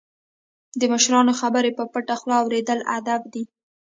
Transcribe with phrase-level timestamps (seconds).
[0.79, 3.43] د مشرانو خبرې په پټه خوله اوریدل ادب دی.